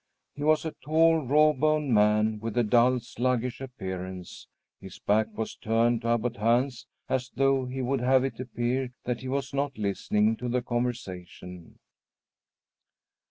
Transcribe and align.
He 0.33 0.41
was 0.43 0.65
a 0.65 0.73
tall, 0.83 1.19
raw 1.27 1.53
boned 1.53 1.93
man 1.93 2.39
with 2.39 2.57
a 2.57 2.63
dull, 2.63 2.99
sluggish 2.99 3.61
appearance. 3.61 4.47
His 4.79 4.97
back 4.97 5.27
was 5.37 5.53
turned 5.55 6.01
to 6.01 6.07
Abbot 6.07 6.37
Hans, 6.37 6.87
as 7.07 7.29
though 7.35 7.65
he 7.67 7.83
would 7.83 8.01
have 8.01 8.23
it 8.23 8.39
appear 8.39 8.93
that 9.03 9.19
he 9.21 9.27
was 9.27 9.53
not 9.53 9.77
listening 9.77 10.37
to 10.37 10.49
the 10.49 10.63
conversation. 10.63 11.77